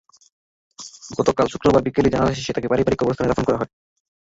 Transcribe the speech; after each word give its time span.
গতকাল 1.17 1.45
শুক্রবার 1.49 1.81
বিকেলে 1.83 2.13
জানাজা 2.13 2.37
শেষে 2.37 2.55
তাঁকে 2.55 2.71
পারিবারিক 2.71 2.99
কবরস্থানে 2.99 3.29
দাফন 3.29 3.45
করা 3.47 3.59
হয়। 3.59 3.71